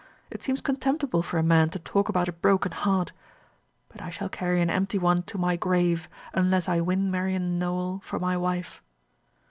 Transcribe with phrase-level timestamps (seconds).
[0.31, 3.13] It seems contemptible for a man to talk about a broken heart;
[3.87, 7.99] but I shall carry an empty one to my grave unless I win Marian Nowell
[8.03, 8.81] for my wife."